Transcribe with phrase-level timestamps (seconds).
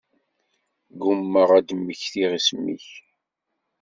[0.93, 2.87] Ggummaɣ ad mmektiɣ isem-ik.